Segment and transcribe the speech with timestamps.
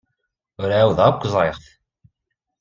[0.61, 1.65] Ur ɛawdeɣ akk ẓriɣ-t.